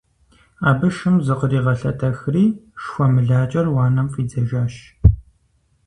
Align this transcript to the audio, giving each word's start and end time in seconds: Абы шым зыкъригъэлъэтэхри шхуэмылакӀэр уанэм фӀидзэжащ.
Абы 0.69 0.87
шым 0.95 1.15
зыкъригъэлъэтэхри 1.25 2.45
шхуэмылакӀэр 2.81 3.67
уанэм 3.75 4.07
фӀидзэжащ. 4.13 4.73